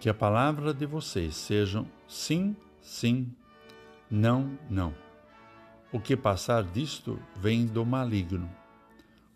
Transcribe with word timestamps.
Que 0.00 0.08
a 0.08 0.14
palavra 0.14 0.72
de 0.72 0.86
vocês 0.86 1.34
sejam 1.34 1.84
sim, 2.06 2.54
sim, 2.80 3.34
não, 4.08 4.56
não. 4.70 4.94
O 5.92 5.98
que 5.98 6.16
passar 6.16 6.62
disto 6.62 7.18
vem 7.34 7.66
do 7.66 7.84
maligno, 7.84 8.48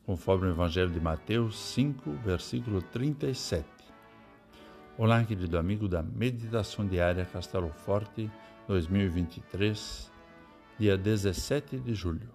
conforme 0.06 0.46
o 0.46 0.50
Evangelho 0.50 0.90
de 0.90 1.00
Mateus 1.00 1.58
5, 1.58 2.12
versículo 2.24 2.80
37. 2.80 3.66
Olá, 4.96 5.24
querido 5.24 5.58
amigo 5.58 5.88
da 5.88 6.00
Meditação 6.00 6.86
Diária 6.86 7.24
Castelo 7.24 7.70
Forte 7.70 8.30
2023, 8.68 10.12
dia 10.78 10.96
17 10.96 11.76
de 11.76 11.92
julho. 11.92 12.30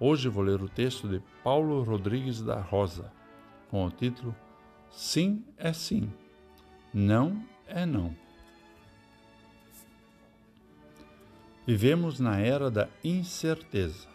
Hoje 0.00 0.28
vou 0.28 0.42
ler 0.42 0.60
o 0.60 0.68
texto 0.68 1.06
de 1.06 1.22
Paulo 1.44 1.84
Rodrigues 1.84 2.42
da 2.42 2.60
Rosa, 2.60 3.12
com 3.70 3.86
o 3.86 3.90
título 3.90 4.34
Sim 4.90 5.44
é 5.56 5.72
sim, 5.72 6.12
não 6.92 7.51
é 7.66 7.86
não. 7.86 8.14
Vivemos 11.66 12.18
na 12.18 12.38
era 12.40 12.70
da 12.70 12.88
incerteza. 13.04 14.08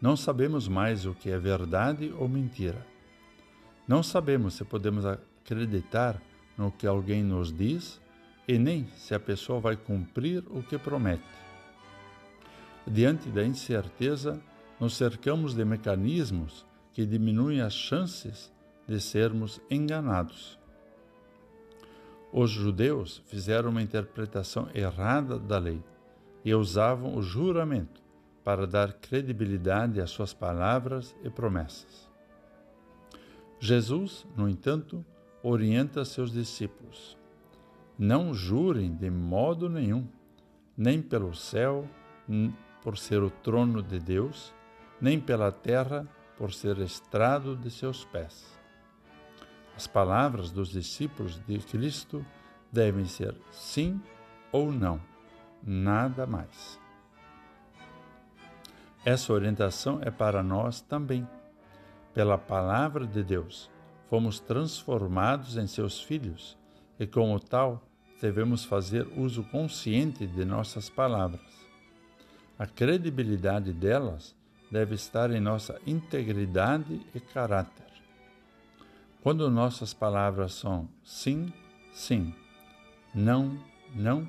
Não 0.00 0.16
sabemos 0.16 0.68
mais 0.68 1.06
o 1.06 1.14
que 1.14 1.30
é 1.30 1.38
verdade 1.38 2.12
ou 2.18 2.28
mentira. 2.28 2.86
Não 3.88 4.02
sabemos 4.02 4.54
se 4.54 4.64
podemos 4.64 5.04
acreditar 5.06 6.20
no 6.56 6.70
que 6.70 6.86
alguém 6.86 7.22
nos 7.22 7.52
diz 7.52 8.00
e 8.46 8.58
nem 8.58 8.86
se 8.96 9.14
a 9.14 9.20
pessoa 9.20 9.58
vai 9.58 9.74
cumprir 9.74 10.44
o 10.50 10.62
que 10.62 10.76
promete. 10.76 11.24
Diante 12.86 13.30
da 13.30 13.44
incerteza, 13.44 14.40
nos 14.78 14.96
cercamos 14.96 15.54
de 15.54 15.64
mecanismos 15.64 16.66
que 16.92 17.06
diminuem 17.06 17.62
as 17.62 17.72
chances 17.72 18.52
de 18.86 19.00
sermos 19.00 19.60
enganados. 19.70 20.59
Os 22.32 22.50
judeus 22.50 23.22
fizeram 23.26 23.70
uma 23.70 23.82
interpretação 23.82 24.68
errada 24.72 25.36
da 25.36 25.58
lei 25.58 25.82
e 26.44 26.54
usavam 26.54 27.16
o 27.16 27.22
juramento 27.22 28.00
para 28.44 28.68
dar 28.68 28.92
credibilidade 28.92 30.00
às 30.00 30.10
suas 30.10 30.32
palavras 30.32 31.14
e 31.24 31.28
promessas. 31.28 32.08
Jesus, 33.58 34.26
no 34.36 34.48
entanto, 34.48 35.04
orienta 35.42 36.04
seus 36.04 36.30
discípulos: 36.30 37.18
Não 37.98 38.32
jurem 38.32 38.94
de 38.94 39.10
modo 39.10 39.68
nenhum, 39.68 40.06
nem 40.76 41.02
pelo 41.02 41.34
céu, 41.34 41.86
por 42.80 42.96
ser 42.96 43.22
o 43.22 43.28
trono 43.28 43.82
de 43.82 43.98
Deus, 43.98 44.54
nem 45.00 45.18
pela 45.18 45.50
terra, 45.50 46.06
por 46.38 46.52
ser 46.52 46.78
estrado 46.78 47.56
de 47.56 47.70
seus 47.70 48.04
pés 48.04 48.59
as 49.80 49.86
palavras 49.86 50.50
dos 50.50 50.68
discípulos 50.68 51.40
de 51.46 51.58
Cristo 51.58 52.22
devem 52.70 53.06
ser 53.06 53.34
sim 53.50 53.98
ou 54.52 54.70
não, 54.70 55.00
nada 55.62 56.26
mais. 56.26 56.78
Essa 59.06 59.32
orientação 59.32 59.98
é 60.02 60.10
para 60.10 60.42
nós 60.42 60.82
também. 60.82 61.26
Pela 62.12 62.36
palavra 62.36 63.06
de 63.06 63.22
Deus, 63.24 63.70
fomos 64.10 64.38
transformados 64.38 65.56
em 65.56 65.66
seus 65.66 65.98
filhos 65.98 66.58
e, 66.98 67.06
como 67.06 67.40
tal, 67.40 67.82
devemos 68.20 68.66
fazer 68.66 69.08
uso 69.16 69.44
consciente 69.44 70.26
de 70.26 70.44
nossas 70.44 70.90
palavras. 70.90 71.40
A 72.58 72.66
credibilidade 72.66 73.72
delas 73.72 74.36
deve 74.70 74.94
estar 74.94 75.30
em 75.30 75.40
nossa 75.40 75.80
integridade 75.86 77.00
e 77.14 77.18
caráter. 77.18 77.89
Quando 79.22 79.50
nossas 79.50 79.92
palavras 79.92 80.54
são 80.54 80.88
sim, 81.04 81.52
sim, 81.92 82.34
não, 83.14 83.58
não, 83.94 84.26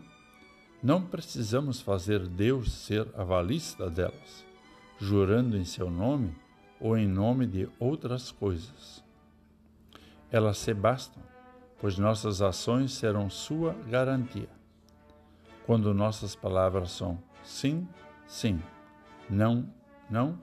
não 0.83 1.01
precisamos 1.01 1.79
fazer 1.79 2.27
Deus 2.27 2.73
ser 2.73 3.07
avalista 3.15 3.89
delas, 3.89 4.45
jurando 4.99 5.55
em 5.55 5.63
seu 5.63 5.89
nome 5.89 6.35
ou 6.77 6.97
em 6.97 7.07
nome 7.07 7.47
de 7.47 7.69
outras 7.79 8.33
coisas. 8.33 9.01
Elas 10.29 10.57
se 10.57 10.73
bastam, 10.73 11.23
pois 11.79 11.97
nossas 11.97 12.41
ações 12.41 12.91
serão 12.91 13.29
sua 13.29 13.73
garantia. 13.87 14.49
Quando 15.65 15.93
nossas 15.93 16.35
palavras 16.35 16.91
são 16.91 17.17
sim, 17.43 17.87
sim, 18.27 18.61
não, 19.29 19.65
não, 20.09 20.37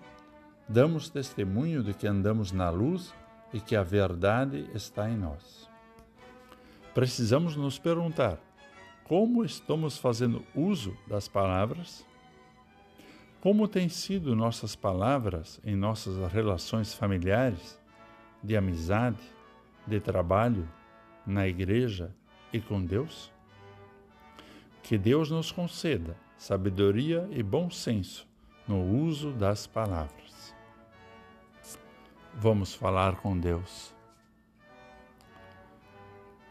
damos 0.66 1.10
testemunho 1.10 1.82
de 1.82 1.92
que 1.92 2.06
andamos 2.06 2.50
na 2.50 2.70
luz 2.70 3.12
e 3.52 3.60
que 3.60 3.74
a 3.74 3.82
verdade 3.82 4.68
está 4.74 5.08
em 5.08 5.16
nós. 5.16 5.68
Precisamos 6.94 7.56
nos 7.56 7.78
perguntar: 7.78 8.38
como 9.04 9.44
estamos 9.44 9.96
fazendo 9.98 10.44
uso 10.54 10.96
das 11.06 11.28
palavras? 11.28 12.06
Como 13.40 13.68
têm 13.68 13.88
sido 13.88 14.34
nossas 14.34 14.74
palavras 14.74 15.60
em 15.64 15.76
nossas 15.76 16.32
relações 16.32 16.92
familiares, 16.92 17.80
de 18.42 18.56
amizade, 18.56 19.22
de 19.86 20.00
trabalho, 20.00 20.68
na 21.24 21.46
igreja 21.46 22.12
e 22.52 22.60
com 22.60 22.84
Deus? 22.84 23.32
Que 24.82 24.98
Deus 24.98 25.30
nos 25.30 25.52
conceda 25.52 26.16
sabedoria 26.36 27.28
e 27.30 27.42
bom 27.42 27.70
senso 27.70 28.26
no 28.66 28.82
uso 28.82 29.32
das 29.32 29.66
palavras. 29.66 30.27
Vamos 32.40 32.72
falar 32.72 33.16
com 33.16 33.36
Deus. 33.36 33.92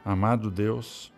Amado 0.04 0.52
Deus, 0.52 1.14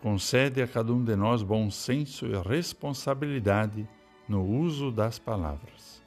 concede 0.00 0.60
a 0.60 0.66
cada 0.66 0.92
um 0.92 1.04
de 1.04 1.14
nós 1.14 1.44
bom 1.44 1.70
senso 1.70 2.26
e 2.26 2.36
responsabilidade 2.42 3.88
no 4.28 4.44
uso 4.44 4.90
das 4.90 5.20
palavras. 5.20 6.02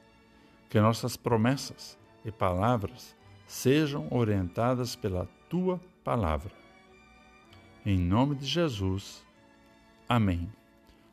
Que 0.68 0.78
nossas 0.78 1.16
promessas 1.16 1.98
e 2.22 2.30
palavras 2.30 3.16
sejam 3.46 4.08
orientadas 4.10 4.94
pela 4.94 5.26
tua 5.48 5.80
palavra. 6.04 6.52
Em 7.84 7.98
nome 7.98 8.34
de 8.34 8.44
Jesus. 8.44 9.24
Amém. 10.06 10.52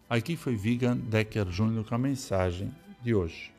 Aqui 0.09 0.35
foi 0.35 0.57
Vigan 0.57 0.97
Decker 0.97 1.49
Júnior 1.49 1.85
com 1.87 1.95
a 1.95 1.97
mensagem 1.97 2.75
de 3.01 3.15
hoje. 3.15 3.52